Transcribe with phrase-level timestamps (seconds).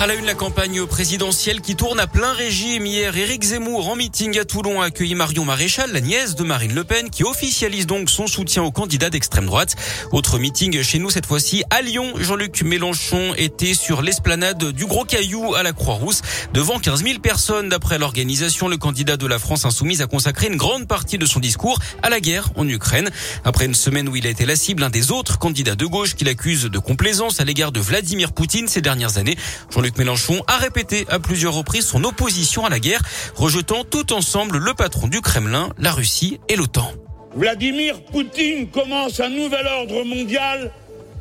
[0.00, 2.84] À la une, la campagne présidentielle qui tourne à plein régime.
[2.84, 6.74] Hier, Éric Zemmour, en meeting à Toulon, a accueilli Marion Maréchal, la nièce de Marine
[6.74, 9.76] Le Pen, qui officialise donc son soutien au candidat d'extrême droite.
[10.10, 12.12] Autre meeting chez nous, cette fois-ci à Lyon.
[12.18, 16.22] Jean-Luc Mélenchon était sur l'esplanade du Gros Caillou à la Croix-Rousse.
[16.52, 20.56] Devant 15 000 personnes, d'après l'organisation, le candidat de la France Insoumise a consacré une
[20.56, 23.10] grande partie de son discours à la guerre en Ukraine.
[23.44, 26.16] Après une semaine où il a été la cible, un des autres candidats de gauche
[26.16, 29.36] qui l'accuse de complaisance à l'égard de Vladimir Poutine ces dernières années.
[29.84, 33.02] Jean-Luc Mélenchon a répété à plusieurs reprises son opposition à la guerre,
[33.34, 36.90] rejetant tout ensemble le patron du Kremlin, la Russie et l'OTAN.
[37.36, 40.72] Vladimir Poutine commence un nouvel ordre mondial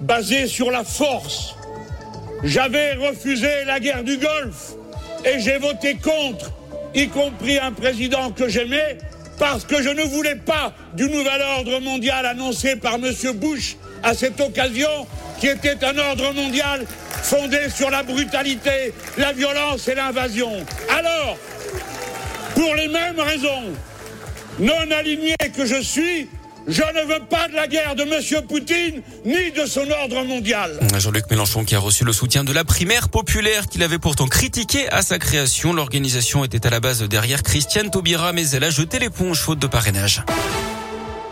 [0.00, 1.54] basé sur la force.
[2.44, 4.72] J'avais refusé la guerre du Golfe
[5.26, 6.50] et j'ai voté contre,
[6.94, 8.96] y compris un président que j'aimais,
[9.38, 13.12] parce que je ne voulais pas du nouvel ordre mondial annoncé par M.
[13.34, 15.06] Bush à cette occasion,
[15.40, 16.86] qui était un ordre mondial
[17.26, 20.64] fondé sur la brutalité, la violence et l'invasion.
[20.88, 21.36] Alors,
[22.54, 23.64] pour les mêmes raisons,
[24.60, 26.28] non aligné que je suis,
[26.68, 28.46] je ne veux pas de la guerre de M.
[28.46, 30.78] Poutine ni de son ordre mondial.
[30.96, 34.88] Jean-Luc Mélenchon qui a reçu le soutien de la primaire populaire qu'il avait pourtant critiqué
[34.90, 35.72] à sa création.
[35.72, 39.66] L'organisation était à la base derrière Christiane Taubira mais elle a jeté l'éponge faute de
[39.66, 40.22] parrainage.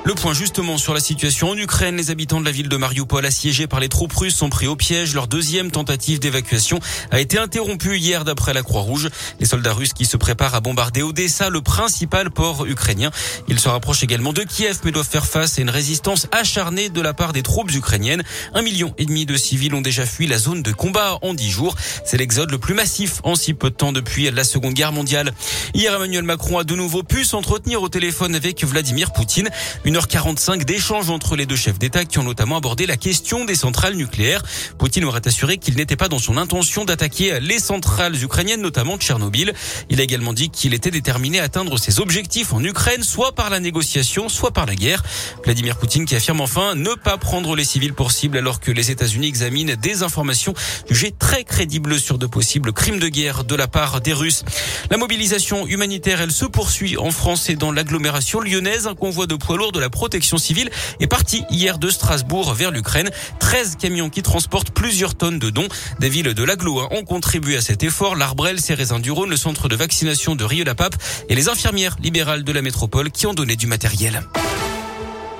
[0.06, 1.97] Le point justement sur la situation en Ukraine.
[1.97, 4.77] Les habitants de la ville de Mariupol assiégés par les troupes russes sont pris au
[4.77, 5.14] piège.
[5.14, 6.78] Leur deuxième tentative d'évacuation
[7.10, 9.08] a été interrompue hier d'après la Croix-Rouge.
[9.41, 13.10] Les soldats russes qui se préparent à bombarder Odessa, le principal port ukrainien.
[13.48, 17.00] Ils se rapprochent également de Kiev mais doivent faire face à une résistance acharnée de
[17.00, 18.25] la part des troupes ukrainiennes.
[18.52, 21.50] Un million et demi de civils ont déjà fui la zone de combat en dix
[21.50, 21.77] jours.
[22.05, 25.32] C'est l'exode le plus massif en si peu de temps depuis la Seconde Guerre mondiale.
[25.72, 29.48] Hier, Emmanuel Macron a de nouveau pu s'entretenir au téléphone avec Vladimir Poutine.
[29.95, 33.95] 1h45 d'échanges entre les deux chefs d'État qui ont notamment abordé la question des centrales
[33.95, 34.42] nucléaires.
[34.77, 39.55] Poutine aurait assuré qu'il n'était pas dans son intention d'attaquer les centrales ukrainiennes, notamment Tchernobyl.
[39.91, 43.50] Il a également dit qu'il était déterminé à atteindre ses objectifs en Ukraine, soit par
[43.50, 45.05] la négociation, soit par la guerre.
[45.44, 48.91] Vladimir Poutine qui affirme enfin ne pas prendre les civils pour cible alors que les
[48.91, 50.55] États-Unis examinent des informations
[50.91, 54.44] jugées très crédibles sur de possibles crimes de guerre de la part des Russes.
[54.91, 58.88] La mobilisation humanitaire, elle se poursuit en France et dans l'agglomération lyonnaise.
[58.88, 62.71] Un convoi de poids lourds de la protection civile est parti hier de Strasbourg vers
[62.71, 63.11] l'Ukraine.
[63.41, 65.69] 13 camions qui transportent plusieurs tonnes de dons.
[66.00, 68.17] Des villes de l'aglo hein, ont contribué à cet effort.
[68.17, 70.97] L'Arbrel, Cérésin du Rhône, le centre de vaccination de Rieux-la-Pape
[71.28, 74.23] et les infirmières libérales de la métropole qui ont donné du matériel.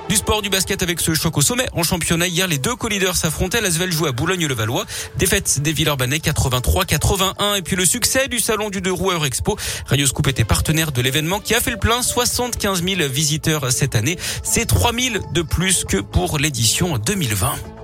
[0.07, 1.67] Du sport, du basket avec ce choc au sommet.
[1.73, 3.59] En championnat, hier, les deux co-leaders s'affrontaient.
[3.59, 4.85] L'Asvel joue à Boulogne-le-Valois.
[5.17, 7.57] Défaite des Villeurbanais 83-81.
[7.57, 9.57] Et puis le succès du salon du deux roues Eurexpo.
[9.87, 12.03] Radio Scoop était partenaire de l'événement qui a fait le plein.
[12.03, 14.17] 75 000 visiteurs cette année.
[14.43, 17.74] C'est 3 000 de plus que pour l'édition 2020.